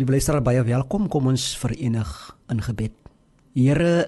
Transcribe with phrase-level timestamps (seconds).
[0.00, 1.10] Liewe luisteraar, baie welkom.
[1.12, 2.08] Kom ons verenig
[2.48, 2.94] in gebed.
[3.52, 4.06] Here,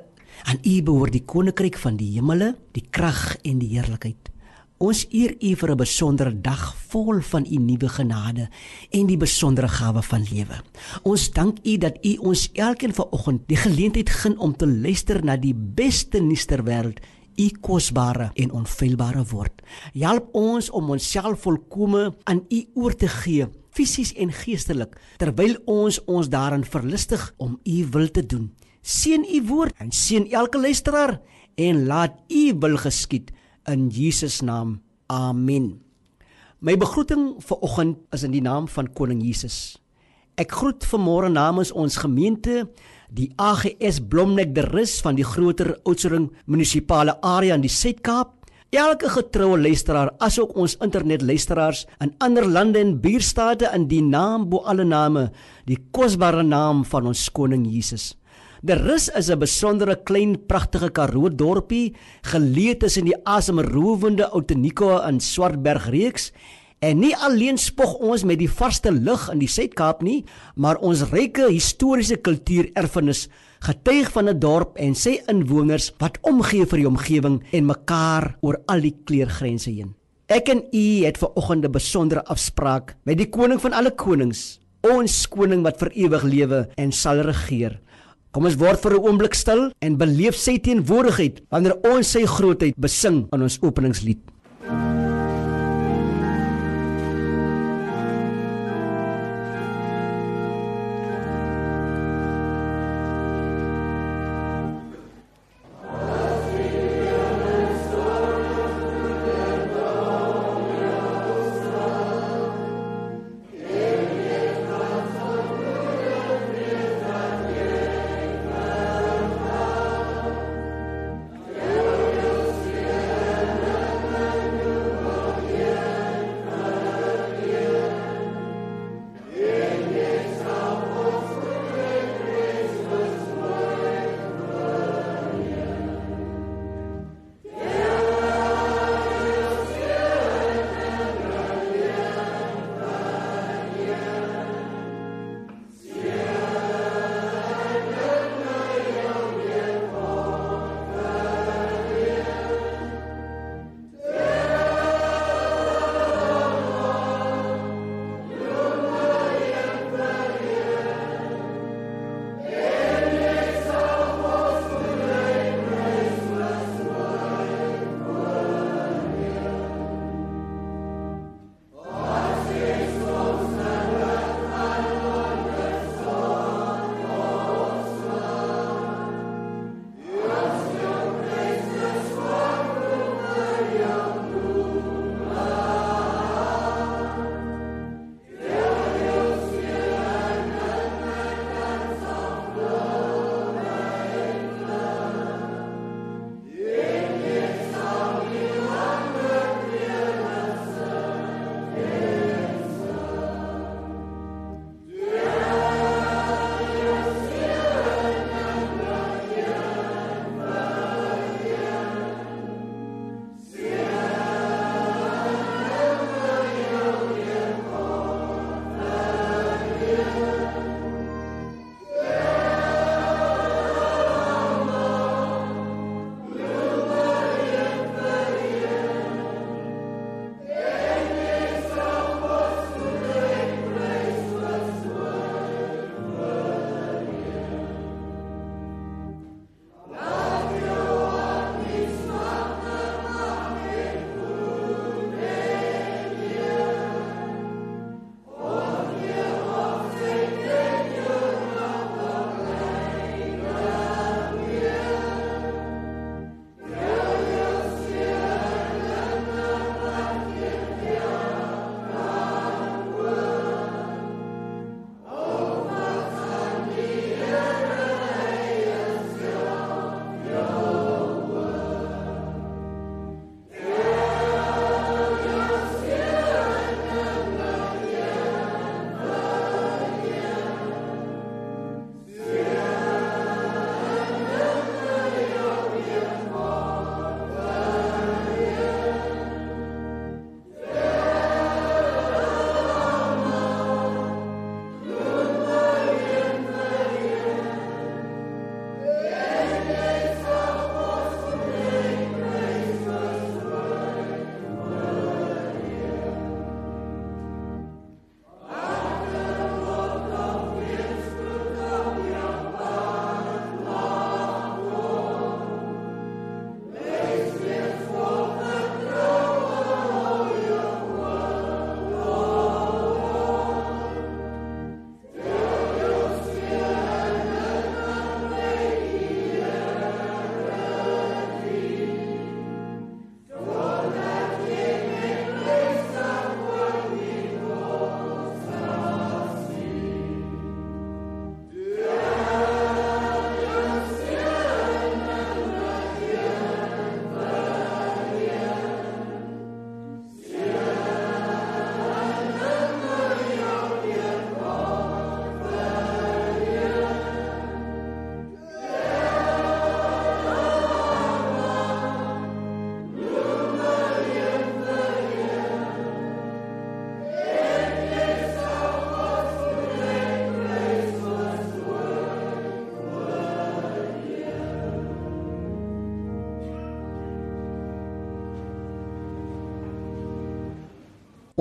[0.49, 4.31] aan U behoort die koninkryk van die hemele, die krag en die heerlikheid.
[4.81, 8.49] Ons eer U vir 'n besondere dag vol van U nuwe genade
[8.91, 10.63] en die besondere gawe van lewe.
[11.03, 15.37] Ons dank U dat U ons elkeen vanoggend die geleentheid gun om te luister na
[15.37, 17.01] die beste nuus ter wêreld,
[17.37, 19.61] U kosbare en onfeilbare woord.
[19.93, 25.99] Help ons om onsself volkome aan U oor te gee fisies en geestelik terwyl ons
[26.07, 28.51] ons daarin verlustig om u wil te doen.
[28.83, 31.21] Seën u woord en seën elke luisteraar
[31.55, 33.33] en laat u wil geskied
[33.71, 34.81] in Jesus naam.
[35.07, 35.81] Amen.
[36.63, 39.79] My begroeting vir oggend is in die naam van koning Jesus.
[40.39, 42.63] Ek groet vanmôre namens ons gemeente
[43.13, 48.42] die AGS Blomnek de Rus van die groter Oudtshoorn munisipale area in die Suid-Kaap
[48.73, 54.63] Elke getroue luisteraar, asook ons internetluisteraars in ander lande en buurstate in die naam bo
[54.65, 55.27] alle name,
[55.69, 58.15] die kosbare naam van ons koning Jesus.
[58.65, 65.21] Der Rus is 'n besondere klein pragtige Karoo dorpie, geleë tussen die asemrowende Outeniqua in
[65.21, 66.33] Swartberg reeks.
[66.81, 70.25] En nie alleen spog ons met die vaste lug in die Suid-Kaap nie,
[70.57, 73.29] maar ons ryke historiese kultuurerfenis
[73.63, 78.59] getuig van 'n dorp en sy inwoners wat omgee vir die omgewing en mekaar oor
[78.67, 79.95] al die kleurgrense heen.
[80.27, 84.59] Ek en u het ver oggend 'n besondere afspraak met die koning van alle konings,
[84.81, 87.81] ons koning wat vir ewig lewe en sal regeer.
[88.33, 92.75] Kom ons word vir 'n oomblik stil en beleef sy teenwoordigheid wanneer ons sy grootheid
[92.77, 94.19] besing in ons openingslied.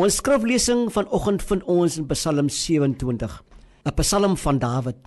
[0.01, 3.33] Ons skriflesing vanoggend vind ons in Psalm 27,
[3.85, 4.97] 'n Psalm van Dawid.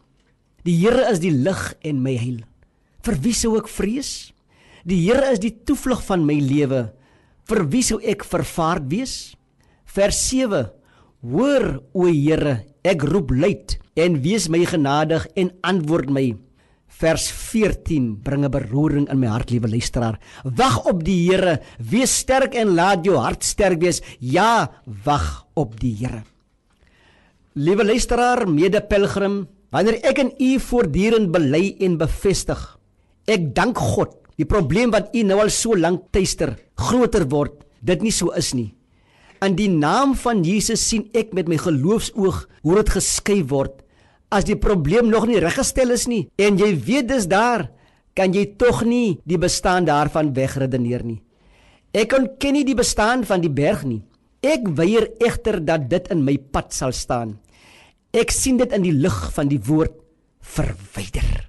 [0.62, 2.44] Die Here is die lig en my heil.
[3.02, 4.32] Vir wie sou ek vrees?
[4.86, 6.92] Die Here is die toevlug van my lewe.
[7.48, 9.34] Vir wie sou ek vervaard wees?
[9.84, 10.70] Vers 7.
[11.26, 16.36] Hoor o Here, ek roep luid en wees my genadig en antwoord my.
[16.94, 20.18] Vers 14 bring 'n beroering in my hart, liewe luisteraar.
[20.44, 24.00] Wag op die Here, wees sterk en laat jou hart sterk wees.
[24.20, 24.70] Ja,
[25.04, 26.22] wag op die Here.
[27.54, 32.78] Liewe luisteraar, mede-pelgrim, wanneer ek en u voortdurend bely en bevestig,
[33.26, 38.02] ek dank God, die probleem wat u nou al so lank tuister, groter word, dit
[38.02, 38.74] nie so is nie.
[39.44, 43.83] In die naam van Jesus sien ek met my geloofsoog hoe dit geskei word.
[44.34, 47.68] As die probleem nog nie reggestel is nie en jy weet dis daar,
[48.18, 51.20] kan jy tog nie die bestaan daarvan wegredeneer nie.
[51.94, 54.02] Ek ontken nie die bestaan van die berg nie.
[54.42, 57.36] Ek weier egter dat dit in my pad sal staan.
[58.14, 59.94] Ek sien dit in die lig van die woord
[60.42, 61.46] verwyder.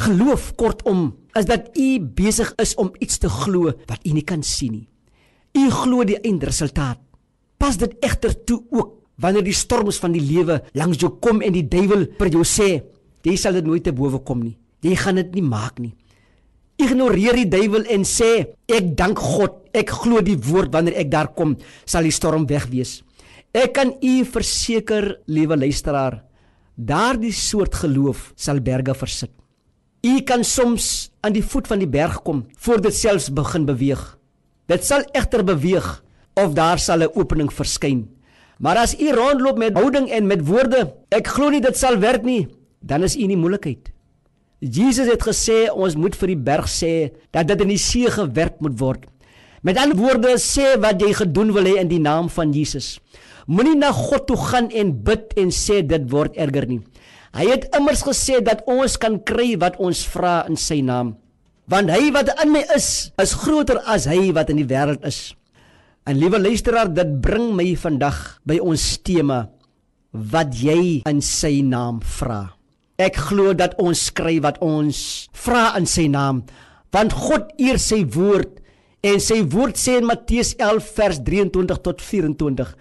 [0.00, 4.42] Geloof kortom is dat u besig is om iets te glo wat u nie kan
[4.46, 4.86] sien nie.
[5.58, 7.02] U glo die eindresultaat.
[7.58, 11.54] Pas dit egter toe ook wanneer die storms van die lewe langs jou kom en
[11.54, 12.70] die duiwel vir jou sê,
[13.24, 14.56] jy sal dit nooit te bowe kom nie.
[14.80, 15.92] Jy gaan dit nie maak nie.
[16.80, 21.28] Ignoreer die duiwel en sê, ek dank God, ek glo die woord wanneer ek daar
[21.36, 23.00] kom, sal die storm weg wees.
[23.52, 26.22] Ek kan u verseker, liewe luisteraar,
[26.76, 29.32] daardie soort geloof sal berge versit.
[30.00, 34.00] U kan soms aan die voet van die berg kom voor dit selfs begin beweeg.
[34.70, 35.88] Dit sal egter beweeg
[36.40, 38.08] of daar sal 'n opening verskyn.
[38.60, 42.26] Maar as u rondloop met houding en met woorde, ek glo nie dit sal werk
[42.26, 42.44] nie,
[42.84, 43.88] dan is u in moeilikheid.
[44.60, 46.92] Jesus het gesê ons moet vir die berg sê
[47.32, 49.06] dat dit in die see gewerp moet word.
[49.64, 52.98] Met ander woorde sê wat jy gedoen wil hê in die naam van Jesus.
[53.48, 56.82] Moenie na God toe gaan en bid en sê dit word erger nie.
[57.32, 61.14] Hy het immers gesê dat ons kan kry wat ons vra in sy naam.
[61.70, 65.30] Want hy wat in my is, is groter as hy wat in die wêreld is.
[66.10, 69.44] En liewe luisteraar, dit bring my vandag by ons tema
[70.10, 72.48] wat jy in sy naam vra.
[72.98, 74.98] Ek glo dat ons kry wat ons
[75.44, 76.40] vra in sy naam,
[76.90, 78.58] want God eer sy woord
[79.00, 82.74] En sy woord sê in Matteus 11 vers 23 tot 24: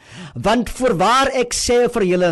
[0.44, 2.32] Want voorwaar ek sê vir julle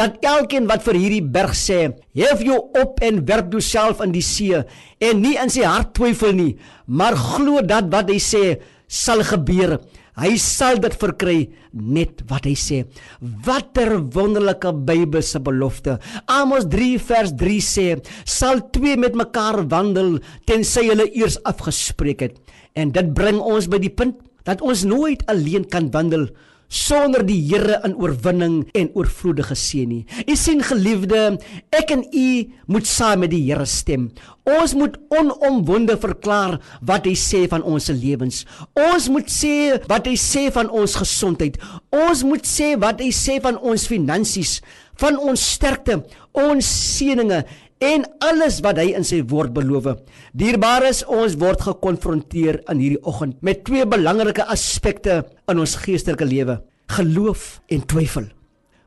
[0.00, 4.24] dat elkeen wat vir hierdie berg sê: "Hef jou op en werp jouself in die
[4.24, 4.62] see,"
[5.00, 8.56] en nie in sy hart twyfel nie, maar glo dat wat hy sê
[8.88, 9.82] sal gebeur,
[10.16, 11.36] hy sal dit verkry
[11.72, 12.82] net wat hy sê.
[13.20, 15.98] Watter wonderlike Bybelse belofte.
[16.32, 17.86] Amos 3 vers 3 sê:
[18.24, 22.36] "Sal twee met mekaar wandel tensy hulle eers afgespreek het."
[22.74, 26.28] En dit bring ons by die punt dat ons nooit alleen kan wandel
[26.68, 30.02] sonder die Here in oorwinning en oorvloedige seën nie.
[30.26, 31.38] U sien geliefde,
[31.74, 32.28] ek en u
[32.70, 34.10] moet saam met die Here stem.
[34.46, 38.44] Ons moet onomwonde verklaar wat hy sê van ons lewens.
[38.78, 41.58] Ons moet sê wat hy sê van ons gesondheid.
[41.94, 44.60] Ons moet sê wat hy sê van ons finansies,
[45.00, 46.00] van ons sterkte,
[46.36, 47.44] ons seënings
[47.82, 50.00] en alles wat hy in sy woord beloof.
[50.36, 56.60] Dierbares, ons word gekonfronteer in hierdie oggend met twee belangrike aspekte in ons geestelike lewe:
[56.96, 58.30] geloof en twyfel.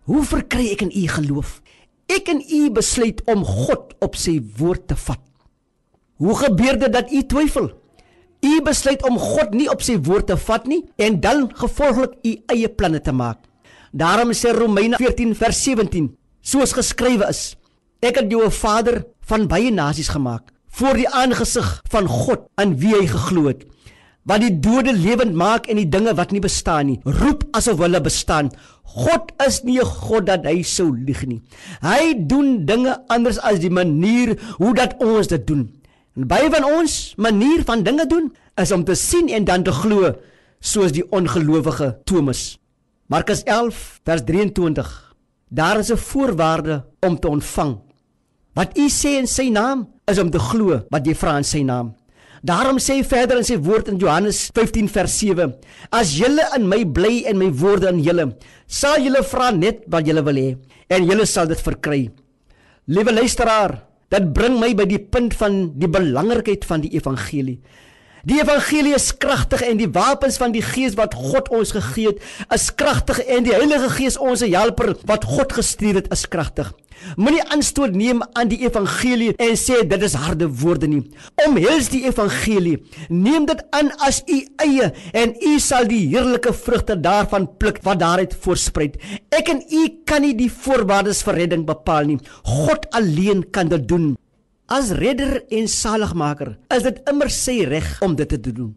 [0.10, 1.60] Hoe verkry ek in u geloof?
[2.10, 5.22] Ek en u besluit om God op sy woord te vat.
[6.19, 7.69] Hoe gebeur dit dat u twyfel?
[8.39, 12.34] U besluit om God nie op sy woord te vat nie en dan gevolglik u
[12.55, 13.43] eie planne te maak.
[13.91, 16.10] Daarom sê Romeine 14 vers 17,
[16.41, 17.53] soos geskrywe is:
[17.99, 22.77] Ek het jou 'n vader van baie nasies gemaak voor die aangesig van God aan
[22.79, 23.65] wie hy geglo het.
[24.23, 28.01] Wat die dode lewend maak en die dinge wat nie bestaan nie, roep asof hulle
[28.01, 28.51] bestaan.
[28.83, 31.41] God is nie 'n God dat hy sou lieg nie.
[31.81, 35.69] Hy doen dinge anders as die manier hoe dat ons dit doen.
[36.15, 39.71] En baie van ons manier van dinge doen is om te sien en dan te
[39.71, 40.15] glo,
[40.59, 42.57] soos die ongelowige Thomas.
[43.07, 45.15] Markus 11 vers 23.
[45.49, 47.88] Daar is 'n voorwaarde om te ontvang.
[48.57, 51.61] Wat u sê in sy naam is om te glo wat jy vra in sy
[51.65, 51.93] naam.
[52.45, 55.51] Daarom sê hy verder in sy woord in Johannes 15 vers 7:
[55.91, 58.29] As julle in my bly en my woorde in julle,
[58.65, 60.49] sal julle vra net wat julle wil hê
[60.89, 62.07] en julle sal dit verkry.
[62.89, 63.75] Liewe luisteraar,
[64.09, 67.59] dit bring my by die punt van die belangrikheid van die evangelie.
[68.27, 72.19] Die evangelie is kragtig en die wapens van die Gees wat God ons gegee het,
[72.51, 76.73] is kragtig en die Heilige Gees ons helper wat God gestuur het, is kragtig.
[77.15, 81.05] Moenie aanstoot neem aan die evangelie en sê dit is harde woorde nie.
[81.45, 82.75] Omhels die evangelie.
[83.07, 88.03] Neem dit aan as u eie en u sal die heerlike vrugte daarvan pluk wat
[88.03, 88.99] daaruit voorspruit.
[89.31, 92.19] Ek en u kan nie die voorwaardes vir redding bepaal nie.
[92.43, 94.17] God alleen kan dit doen.
[94.69, 98.75] As redder en saligmaker is dit immer sy reg om dit te doen.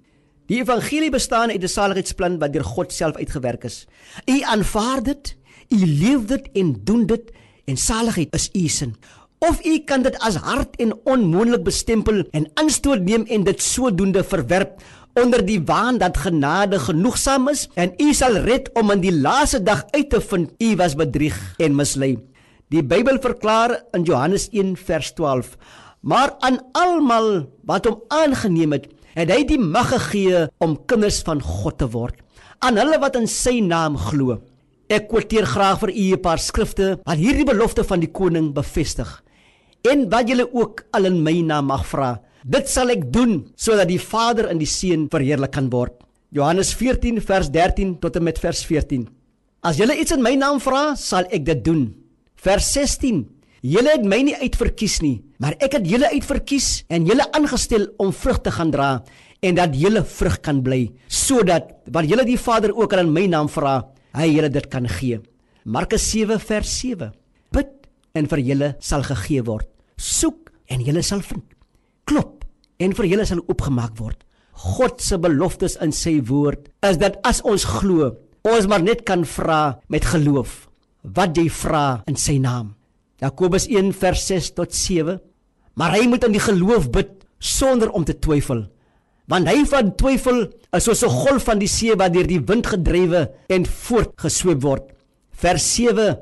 [0.49, 3.85] Die evangelie bestaan uit 'n saligheidsplan wat deur God self uitgewerk is.
[4.25, 5.37] U aanvaar dit,
[5.69, 7.31] u leef dit en doen dit
[7.67, 8.97] en saligheid is u sin.
[9.39, 14.25] Of u kan dit as hard en onmoontlik bestempel en aanstoot neem en dit sodoende
[14.25, 14.81] verwerp
[15.13, 19.63] onder die waan dat genade genoegsaam is en u sal red om in die laaste
[19.63, 22.17] dag uit te vind u was bedrieg en mislei.
[22.73, 25.57] Die Bybel verklaar in Johannes 1 vers 12
[26.03, 31.43] maar aan almal wat hom aangeneem het, het hy die mag gegee om kinders van
[31.43, 32.19] God te word,
[32.63, 34.41] aan hulle wat in sy naam glo.
[34.93, 39.23] Ek quoteer graag vir u 'n paar skrifte wat hierdie belofte van die koning bevestig.
[39.83, 43.89] En wat julle ook al in my naam mag vra, dit sal ek doen sodat
[43.89, 45.93] die Vader en die Seun verheerlik kan word.
[46.31, 49.09] Johannes 14 vers 13 tot en met vers 14.
[49.63, 51.95] As julle iets in my naam vra, sal ek dit doen.
[52.37, 53.27] Vers 16
[53.63, 58.09] Julle het my nie uitverkies nie, maar ek het julle uitverkies en julle aangestel om
[58.11, 58.89] vrug te gaan dra
[59.39, 63.29] en dat julle vrug kan bly, sodat wat julle die Vader ook al in my
[63.31, 63.77] naam vra,
[64.19, 65.21] hy julle dit kan gee.
[65.63, 67.13] Markus 7 vers 7.
[67.55, 67.71] Bid
[68.19, 69.71] en vir julle sal gegee word.
[69.95, 71.47] Soek en julle sal vind.
[72.11, 72.43] Klop
[72.83, 74.19] en vir julle sal oopgemaak word.
[74.75, 78.11] God se beloftes in sy woord is dat as ons glo,
[78.43, 80.65] ons maar net kan vra met geloof
[81.15, 82.75] wat jy vra in sy naam.
[83.23, 85.21] Jakobus 1 vers 6 tot 7.
[85.79, 88.67] Maar hy moet in die geloof bid sonder om te twyfel.
[89.31, 92.67] Want hy van twyfel is soos 'n golf van die see wat deur die wind
[92.67, 94.91] gedrywe en voortgesweep word.
[95.31, 96.19] Vers 7.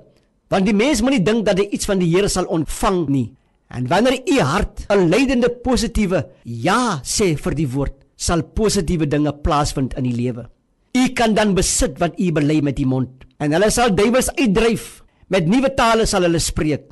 [0.48, 3.32] Want die mens moenie dink dat hy iets van die Here sal ontvang nie.
[3.70, 9.32] En wanneer u hart 'n leidende positiewe ja sê vir die woord, sal positiewe dinge
[9.32, 10.48] plaasvind in die lewe.
[10.94, 14.99] U kan dan besit wat u bely met die mond en hulle sal duiwels uitdryf
[15.30, 16.88] Met nuwe tale sal hulle spreek.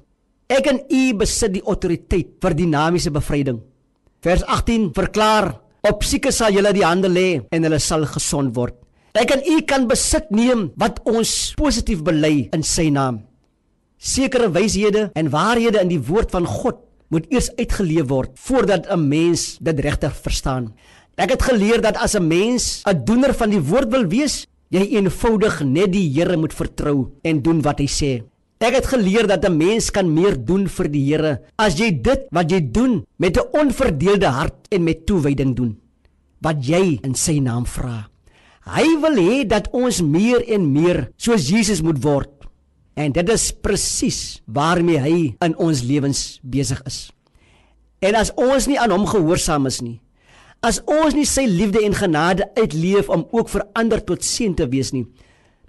[0.49, 3.59] Ek en u besit die autoriteit vir dinamiese bevryding.
[4.23, 5.57] Vers 18 verklaar:
[5.89, 8.77] Op sieke sal julle die hande lê en hulle sal gesond word.
[9.19, 13.25] Ek en u kan besit neem wat ons positief bely in sy naam.
[13.99, 16.79] Sekere wyshede en waarhede in die woord van God
[17.11, 20.75] moet eers uitgeleef word voordat 'n mens dit regtig verstaan.
[21.17, 24.85] Ek het geleer dat as 'n mens 'n doener van die woord wil wees, jy
[24.97, 28.28] eenvoudig net die Here moet vertrou en doen wat hy sê.
[28.59, 32.27] Ek het geleer dat 'n mens kan meer doen vir die Here as jy dit
[32.31, 35.77] wat jy doen met 'n onverdeelde hart en met toewyding doen.
[36.41, 38.09] Wat jy in sy naam vra.
[38.65, 42.31] Hy wil hê dat ons meer en meer soos Jesus moet word.
[42.95, 47.11] En dit is presies waarmee hy in ons lewens besig is.
[48.01, 50.01] En as ons nie aan hom gehoorsaam is nie,
[50.59, 54.67] As ons nie sy liefde en genade uitleef om ook vir ander tot seën te
[54.67, 55.05] wees nie,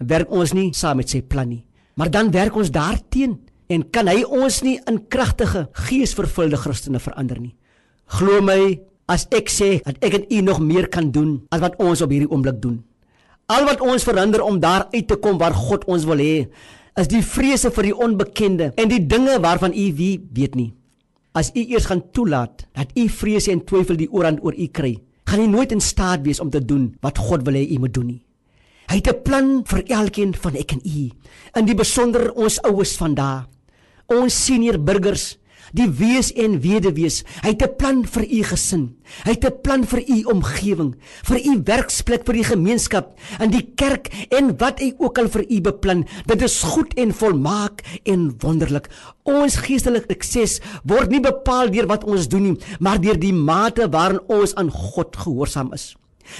[0.01, 1.61] werk ons nie saam met sy plan nie.
[1.99, 3.35] Maar dan werk ons daarteen
[3.67, 7.57] en kan hy ons nie in kragtige geesvervulde Christene verander nie.
[8.15, 8.79] Glo my
[9.11, 12.13] as ek sê dat ek en u nog meer kan doen as wat ons op
[12.13, 12.79] hierdie oomblik doen.
[13.51, 16.47] Al wat ons verander om daar uit te kom waar God ons wil hê,
[16.95, 20.71] is die vrese vir die onbekende en die dinge waarvan u wie weet nie.
[21.35, 24.95] As u eers gaan toelaat dat u vrese en twyfel die oorhand oor u kry,
[25.27, 27.93] gaan u nooit in staat wees om te doen wat God wil hê u moet
[27.93, 28.21] doen nie.
[28.89, 31.11] Hy het 'n plan vir elkeen van ek en u,
[31.53, 33.45] in die besonder ons oues vandag,
[34.07, 35.37] ons senior burgers,
[35.73, 37.23] die wees en weduwees.
[37.43, 38.95] Hy het 'n plan vir u gesin.
[39.25, 43.71] Hy het 'n plan vir u omgewing, vir u werksplek, vir die gemeenskap, in die
[43.75, 46.05] kerk en wat hy ook al vir u beplan.
[46.25, 48.89] Dit is goed en volmaak en wonderlik.
[49.23, 53.89] Ons geestelike sukses word nie bepaal deur wat ons doen nie, maar deur die mate
[53.89, 55.95] waarin ons aan God gehoorsaam is.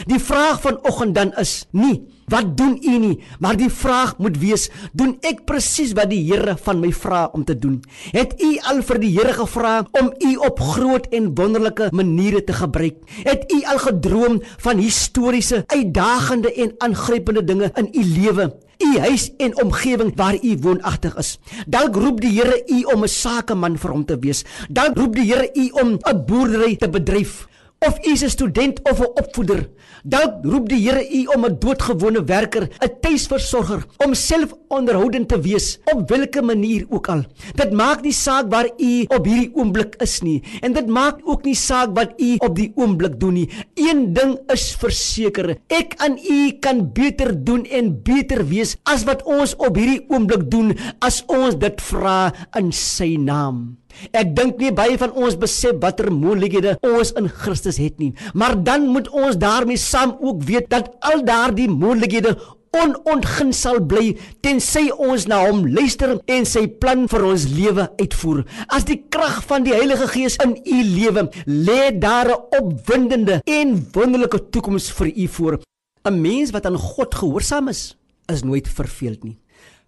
[0.06, 4.70] Die vraag vanoggend dan is nie wat doen u nie, maar die vraag moet wees,
[4.94, 7.80] doen ek presies wat die Here van my vra om te doen?
[8.14, 12.54] Het u al vir die Here gevra om u op groot en wonderlike maniere te
[12.54, 13.02] gebruik?
[13.26, 18.52] Het u al gedroom van historiese, uitdagende en aangrypende dinge in u lewe?
[18.80, 21.34] U huis en omgewing waar u woonagtig is.
[21.68, 24.46] Dalk roep die Here u om 'n sakeman vir hom te wees.
[24.70, 27.49] Dalk roep die Here u om 'n boerdery te bedryf.
[27.88, 29.70] Of u is 'n student of 'n opvoeder.
[30.04, 35.80] Dalk roep die Here u om 'n doodgewone werker, 'n tuisversorger, om selfonderhoudend te wees
[35.94, 37.24] op watter manier ook al.
[37.56, 41.44] Dit maak nie saak waar u op hierdie oomblik is nie en dit maak ook
[41.44, 43.50] nie saak wat u op die oomblik doen nie.
[43.76, 49.24] Een ding is verseker, ek aan u kan beter doen en beter wees as wat
[49.24, 53.79] ons op hierdie oomblik doen as ons dit vra in sy naam.
[54.12, 58.14] Ek dink nie baie van ons besef watter moontlikhede ons in Christus het nie.
[58.34, 62.38] Maar dan moet ons daarmee saam ook weet dat al daardie moontlikhede
[62.76, 64.12] onontgin sal bly
[64.46, 68.44] tensy ons na hom luister en sy plan vir ons lewe uitvoer.
[68.70, 73.88] As die krag van die Heilige Gees in u lewe lê daar 'n opwindende en
[73.94, 75.60] wonderlike toekoms vir u voor.
[76.06, 77.98] 'n Mens wat aan God gehoorsaam is,
[78.28, 79.38] is nooit verveeld nie.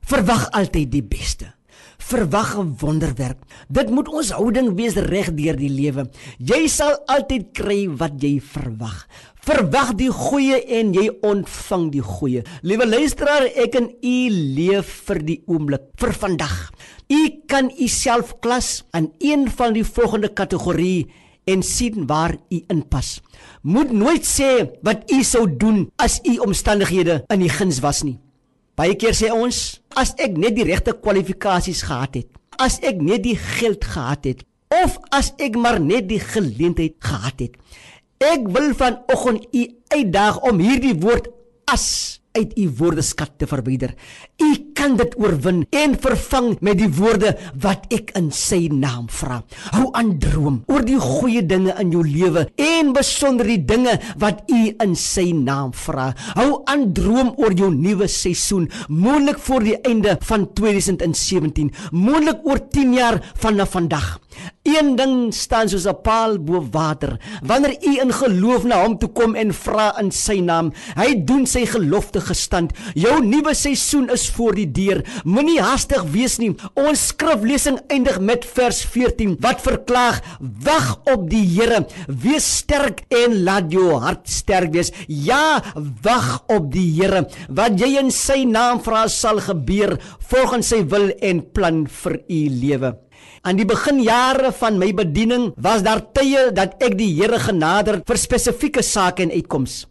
[0.02, 1.54] Verwag altyd die beste
[2.10, 3.38] verwag 'n wonderwerk.
[3.70, 6.10] Dit moet ons houding wees reg deur die lewe.
[6.38, 9.08] Jy sal altyd kry wat jy verwag.
[9.42, 12.44] Verwag die goeie en jy ontvang die goeie.
[12.62, 16.72] Liewe luisteraar, ek en u leef vir die oomblik, vir vandag.
[17.10, 21.08] U kan u self klas aan een van die volgende kategorie
[21.46, 23.22] en sien waar u inpas.
[23.62, 28.20] Moet nooit sê wat u sou doen as u omstandighede in die guns was nie.
[28.82, 29.58] Baie keer sê ons,
[29.94, 34.39] as ek net die regte kwalifikasies gehad het, as ek net die geld gehad het
[34.74, 37.60] of as ek maar net die geleentheid gehad het.
[38.26, 41.30] Ek wil vanoggend u uitdaag om hierdie woord
[41.70, 41.86] as
[42.38, 43.94] uit u woordeskat te verwyder.
[44.41, 49.41] U kan dit oorwin en vervang met die woorde wat ek in sy naam vra.
[49.76, 54.44] Hou aan droom oor die goeie dinge in jou lewe en besonder die dinge wat
[54.52, 56.12] u in sy naam vra.
[56.39, 62.63] Hou aan droom oor jou nuwe seisoen, moontlik voor die einde van 2017, moontlik oor
[62.72, 64.17] 10 jaar vanaf vandag.
[64.63, 67.20] Een ding staan soos 'n paal bo water.
[67.41, 71.46] Wanneer u in geloof na hom toe kom en vra in sy naam, hy doen
[71.46, 72.72] sy gelofte gestand.
[72.94, 75.04] Jou nuwe seisoen is voor die deur.
[75.24, 76.56] Moenie haastig wees nie.
[76.74, 83.44] Ons skriflesing eindig met vers 14 wat verklaar: Wag op die Here, wees sterk en
[83.44, 84.91] laat jou hart sterk wees.
[85.08, 85.63] Ja,
[86.04, 87.28] wag op die Here.
[87.50, 92.41] Wat jy in sy naam vra sal gebeur volgens sy wil en plan vir u
[92.62, 93.11] lewe.
[93.41, 98.19] Aan die beginjare van my bediening was daar tye dat ek die Here genader vir
[98.21, 99.88] spesifieke sake en uitkomste.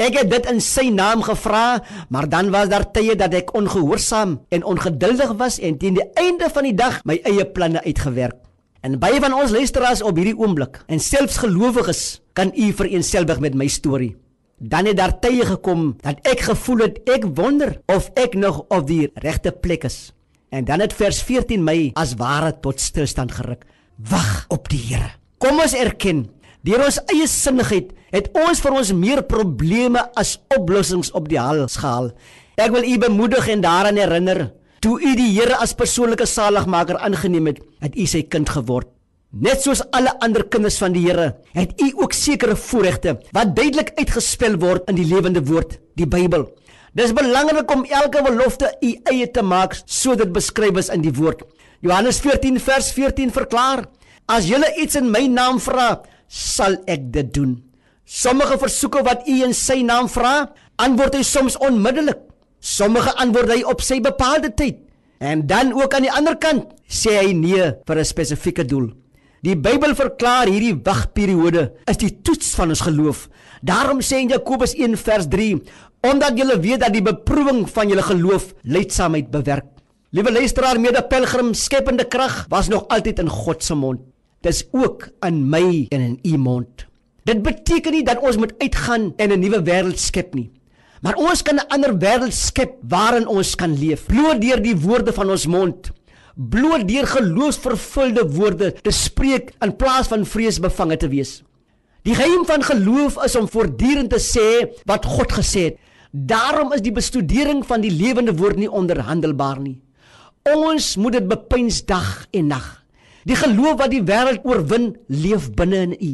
[0.00, 4.38] Ek het dit in sy naam gevra, maar dan was daar tye dat ek ongehoorsaam
[4.50, 8.40] en ongeduldig was en teen die einde van die dag my eie planne uitgewerk.
[8.82, 13.54] En baie van ons luisteraars op hierdie oomblik en selfs gelowiges kan u vereenselwig met
[13.54, 14.16] my storie.
[14.58, 18.88] Dan het daar tye gekom dat ek gevoel het ek wonder of ek nog op
[18.88, 20.08] die regte plek is.
[20.50, 23.62] En dan het vers 14 my as ware tot stilstand geruk.
[24.10, 25.12] Wag op die Here.
[25.38, 26.26] Kom ons erken,
[26.66, 31.78] deur ons eie sinnigheid het ons vir ons meer probleme as oplossings op die hals
[31.80, 32.10] gehaal.
[32.60, 34.48] Ek wil u bemoedig en daaraan herinner,
[34.82, 38.90] toe u die Here as persoonlike saligmaker aangeneem het, het u sy kind geword.
[39.30, 43.94] Net soos alle ander kinders van die Here, het u ook sekere voorregte wat duidelik
[43.94, 46.48] uitgespel word in die lewende woord, die Bybel.
[46.96, 51.14] Dis belangrik om elke belofte u eie te maak sodat dit beskryf is in die
[51.14, 51.44] woord.
[51.80, 53.84] Johannes 14 vers 14 verklaar:
[54.26, 57.56] As julle iets in my naam vra, sal ek dit doen.
[58.04, 60.50] Sommige versoeke wat u in sy naam vra,
[60.82, 62.18] antwoord hy soms onmiddellik.
[62.60, 64.82] Sommige antwoord hy op sy bepaalde tyd.
[65.22, 68.90] En dan ook aan die ander kant sê hy nee vir 'n spesifieke doel.
[69.40, 73.22] Die Bybel verklaar hierdie wagperiode is die toets van ons geloof.
[73.64, 75.28] Daarom sê in Jakobus 1 vers
[76.00, 79.66] omdat julle weet dat die beproewing van julle geloof leidsaamheid bewerk.
[80.10, 84.00] Liewe luisteraar, mede pelgrim, skepende krag was nog altyd in God se mond.
[84.40, 86.86] Dis ook in my en in u mond.
[87.24, 90.50] Dit beteken nie dat ons moet uitgaan en 'n nuwe wêreld skep nie.
[91.00, 94.06] Maar ons kan 'n ander wêreld skep waarin ons kan leef.
[94.06, 95.90] Bloot deur die woorde van ons mond,
[96.48, 101.40] bloot deur geloofsvervulde woorde te spreek in plaas van vreesbevange te wees.
[102.08, 104.48] Die geheim van geloof is om voortdurend te sê
[104.88, 105.78] wat God gesê het.
[106.10, 109.76] Daarom is die bestudering van die lewende woord nie onderhandelbaar nie.
[110.48, 112.66] Ons moet dit bepeins dag en nag.
[113.28, 116.12] Die geloof wat die wêreld oorwin, leef binne in u.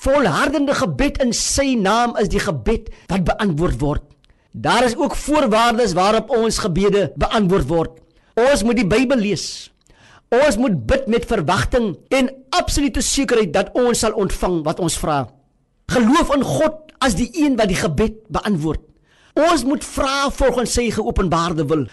[0.00, 4.06] Volhardende gebed in sy naam is die gebed wat beantwoord word.
[4.50, 7.98] Daar is ook voorwaardes waarop ons gebede beantwoord word.
[8.40, 9.70] Ons moet die Bybel lees.
[10.30, 15.24] Ons moet bid met verwagting en absolute sekerheid dat ons sal ontvang wat ons vra.
[15.90, 18.84] Geloof in God as die een wat die gebed beantwoord.
[19.38, 21.84] Ons moet vra volgens sy geopenbaarde wil.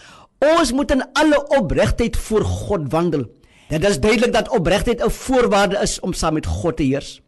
[0.58, 3.26] Ons moet in alle opregtheid voor God wandel.
[3.72, 7.22] Dit is duidelik dat opregtheid 'n voorwaarde is om saam met God te heers.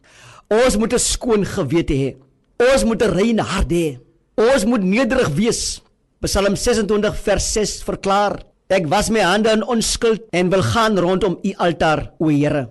[0.48, 2.16] Ons moet 'n skoon gewete hê.
[2.72, 3.98] Ons moet 'n reine hart hê.
[4.36, 5.82] Ons moet nederig wees.
[6.20, 11.32] Psalm 26 vers 6 verklaar: Ek was my hande in onskuld en wil gaan rondom
[11.42, 12.68] u altaar, o Here.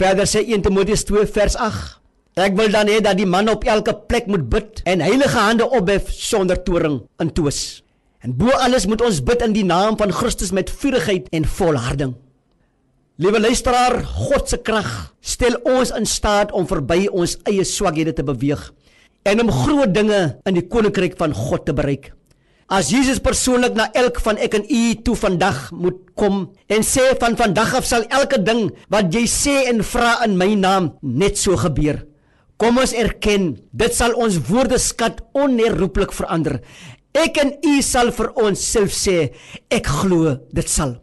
[0.00, 1.98] Verder sê 1 Timoteus 2 vers 8:
[2.40, 5.68] Ek wil dan hê dat die man op elke plek moet bid en heilige hande
[5.68, 7.82] ophef sonder toring en twis.
[8.24, 12.16] En bo alles moet ons bid in die naam van Christus met vurigheid en volharding.
[13.20, 18.24] Liewe luisteraar, God se krag stel ons in staat om verby ons eie swakhede te
[18.24, 18.70] beweeg
[19.28, 22.15] en om groot dinge in die koninkryk van God te bereik.
[22.66, 27.12] As Jesus persoonlik na elk van ek en u toe vandag moet kom en sê
[27.20, 31.38] van vandag af sal elke ding wat jy sê en vra in my naam net
[31.38, 32.02] so gebeur.
[32.58, 36.58] Kom ons erken, dit sal ons woordeskat onherroepelik verander.
[37.14, 39.30] Ek en u sal vir ons self sê,
[39.70, 40.96] ek glo dit sal.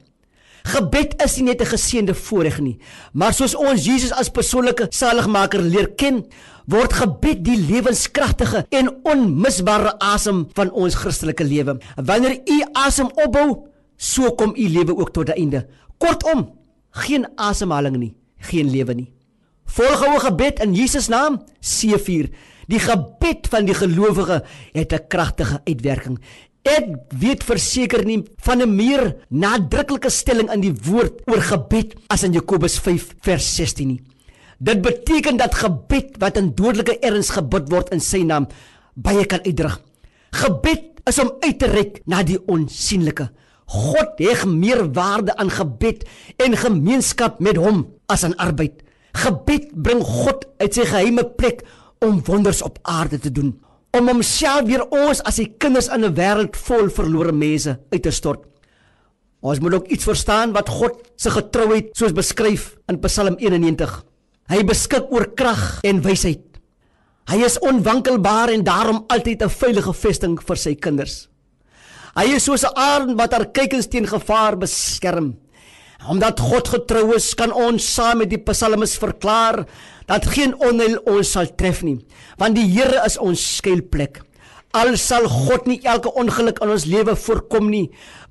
[0.68, 2.80] Gebed is nie net 'n geseënde voorreg nie,
[3.14, 6.24] maar soos ons Jesus as persoonlike saligmaker leer ken,
[6.66, 11.78] word gebed die lewenskragtige en onmisbare asem van ons Christelike lewe.
[11.96, 15.68] Wanneer u asem opbou, so kom u lewe ook tot 'n einde.
[15.98, 16.52] Kortom,
[16.92, 19.14] geen asemhaling nie, geen lewe nie.
[19.66, 22.30] Volgehoue gebed in Jesus naam, C4.
[22.68, 26.20] Die gebed van die gelowige het 'n kragtige uitwerking.
[26.64, 32.24] Ek weet verseker nie van 'n meer nadruklike stelling in die woord oor gebed as
[32.24, 34.02] in Jakobus 5 vers 16 nie.
[34.64, 38.48] Dit beteken dat gebed wat in dodelike erns gebid word in sy naam
[38.96, 39.82] baie kan uitdruk.
[40.40, 43.32] Gebed is om uit te reik na die onsigbare.
[43.74, 46.04] God heg meer waarde aan gebed
[46.44, 48.84] en gemeenskap met hom as aan arbeid.
[49.18, 51.64] Gebed bring God uit sy geheime plek
[52.04, 53.54] om wonders op aarde te doen,
[53.96, 58.12] om homself weer ons as sy kinders in 'n wêreld vol verlore mense uit te
[58.12, 58.44] stort.
[59.42, 64.13] Ons moet ook iets verstaan wat God se getrouheid soos beskryf in Psalm 91.
[64.52, 66.44] Hy beskik oor krag en wysheid.
[67.32, 71.28] Hy is onwankelbaar en daarom altyd 'n veilige vesting vir sy kinders.
[72.16, 75.38] Hy is soos 'n arend wat haar kykens teen gevaar beskerm.
[76.10, 79.66] Omdat God getrou is, kan ons saam met die psalmis verklaar
[80.06, 82.06] dat geen onheil ons sal tref nie,
[82.38, 84.22] want die Here is ons skuilplek.
[84.74, 87.84] Al sal God nie elke ongeluk in ons lewe voorkom nie,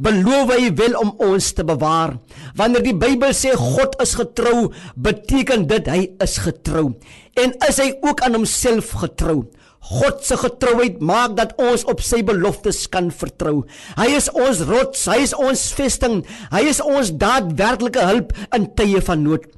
[0.02, 2.16] beloof hy wel om ons te bewaar.
[2.58, 6.88] Wanneer die Bybel sê God is getrou, beteken dit hy is getrou
[7.38, 9.44] en is hy ook aan homself getrou.
[9.82, 13.64] God se getrouheid maak dat ons op sy beloftes kan vertrou.
[13.98, 16.20] Hy is ons rots, hy is ons vesting,
[16.54, 19.48] hy is ons daadwerklike hulp in tye van nood.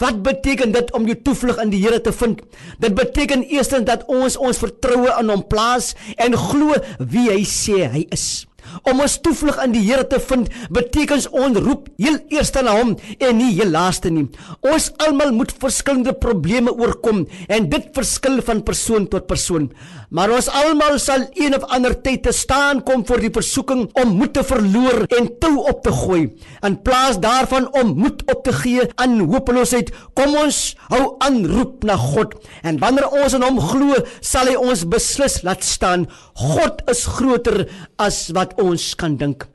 [0.00, 2.42] Wat beteken dit om jou toevlug in die Here te vind?
[2.82, 7.86] Dit beteken eerstens dat ons ons vertroue in hom plaas en glo wie hy sê
[7.86, 8.48] hy is.
[8.82, 12.94] Om ons toevlug in die Here te vind beteken ons roep heel eers na hom
[13.18, 14.26] en nie heel laaste nie.
[14.66, 19.70] Ons almal moet verskillende probleme oorkom en dit verskil van persoon tot persoon.
[20.10, 24.14] Maar ons almal sal een of ander tyd te staan kom voor die versoeking om
[24.18, 26.22] moed te verloor en tou op te gooi.
[26.64, 31.84] In plaas daarvan om moed op te gee aan hopeloosheid, kom ons hou aan roep
[31.88, 32.34] na God.
[32.62, 36.06] En wanneer ons in hom glo, sal hy ons beslis laat staan.
[36.38, 37.64] God is groter
[38.00, 39.48] as wat ons kan dink.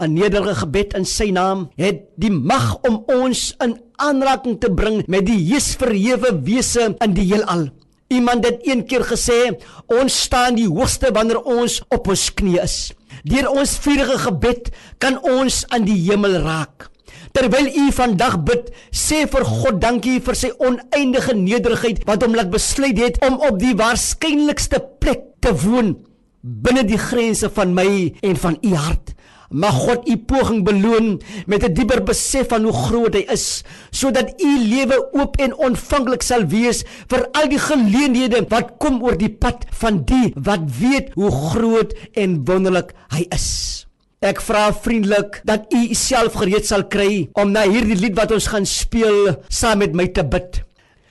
[0.00, 5.02] 'n Nederige gebed in sy naam het die mag om ons in aanraking te bring
[5.12, 7.68] met die Jesus verhewe wese in die heelal.
[8.08, 12.94] Iemand het een keer gesê, ons staan die hoogste wanneer ons op ons knie is.
[13.28, 16.88] Deur ons vurige gebed kan ons aan die hemel raak.
[17.36, 22.50] Terwyl u vandag bid, sê vir God dankie vir sy oneindige nederigheid wat hom laat
[22.50, 25.98] besluit het om op die waarskynlikste plek te woon
[26.40, 27.88] binne die grense van my
[28.24, 29.14] en van u hart.
[29.50, 34.42] Mag God u poging beloon met 'n dieper besef van hoe groot hy is, sodat
[34.42, 39.32] u lewe oop en ontvanklik sal wees vir al die geleenthede wat kom oor die
[39.32, 43.86] pad van die wat weet hoe groot en wonderlik hy is.
[44.20, 48.46] Ek vra vriendelik dat u self gereed sal kry om na hierdie lied wat ons
[48.46, 50.62] gaan speel saam met my te bid.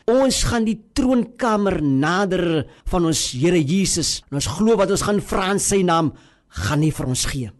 [0.10, 4.20] Ons gaan die troonkamer nader van ons Here Jesus.
[4.34, 6.14] Ons glo wat ons gaan vra in sy naam
[6.66, 7.52] gaan nie vir ons gee.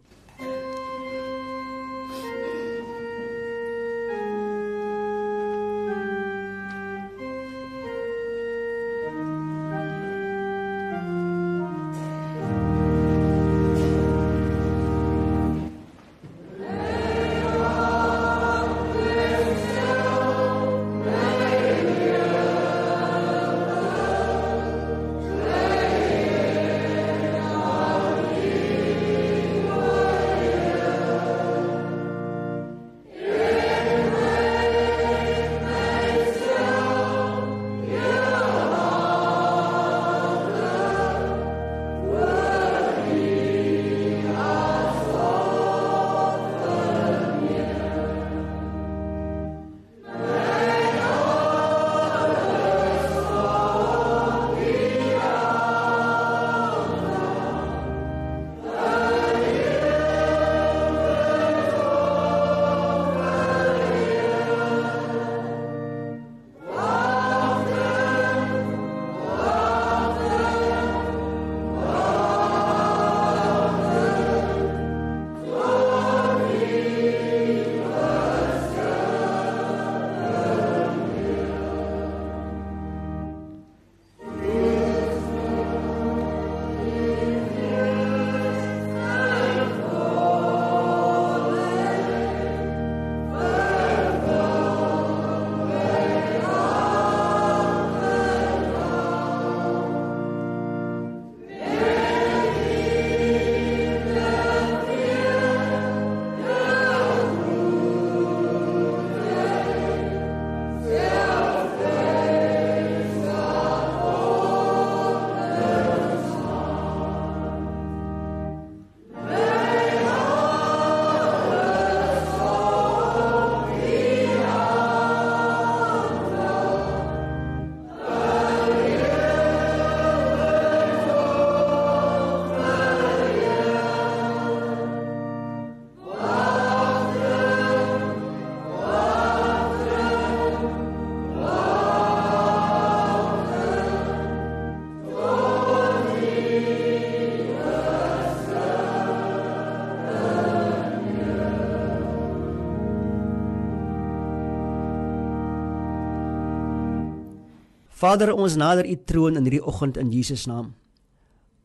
[158.00, 160.70] Vader, ons nader U troon in hierdie oggend in Jesus naam.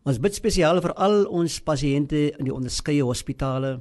[0.04, 3.78] Ons bid spesiaal vir al ons pasiënte in die onderskeie hospitale,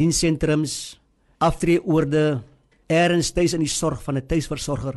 [0.00, 0.96] dienssentrums,
[1.44, 2.40] aftreeoorde,
[2.88, 4.96] erns tuis in die sorg van 'n tuisversorger.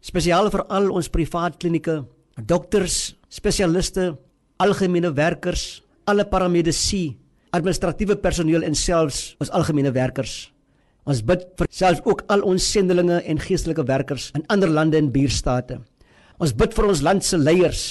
[0.00, 2.04] Spesiaal vir al ons privaat klinieke,
[2.36, 4.18] dokters, spesialiste,
[4.58, 7.16] algemene werkers, alle paramedisy,
[7.52, 10.52] administratiewe personeel en selfs ons algemene werkers.
[11.06, 15.10] Ons bid vir selfs ook al ons sendelinge en geestelike werkers in ander lande en
[15.10, 15.80] buurstate.
[16.40, 17.82] Ons bid vir ons land se leiers.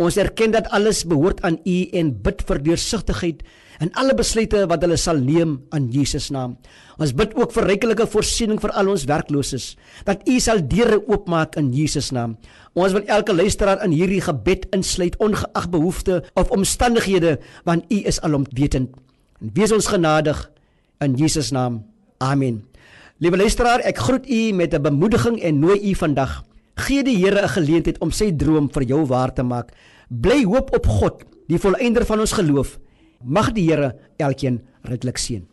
[0.00, 3.42] Ons erken dat alles behoort aan U en bid vir deursigtigheid
[3.84, 6.54] in alle besluite wat hulle sal neem in Jesus naam.
[7.00, 9.74] Ons bid ook vir rykelike voorsiening vir al ons werklooses,
[10.08, 12.36] dat U sal deure oopmaak in Jesus naam.
[12.76, 18.20] Ons wil elke luisteraar in hierdie gebed insluit ongeag behoeftes of omstandighede, want U is
[18.24, 18.96] alomwetend.
[19.40, 20.46] En wees ons genadig
[21.00, 21.82] in Jesus naam.
[22.20, 22.60] Amen.
[23.20, 26.44] Liewe luisteraar, ek groet u met 'n bemoediging en nooi u vandag.
[26.80, 29.72] Gee die Here 'n geleentheid om sy droom vir jou waar te maak.
[30.08, 32.78] Bly hoop op God, die volëinder van ons geloof.
[33.24, 35.46] Mag die Here elkeen ryklik seën.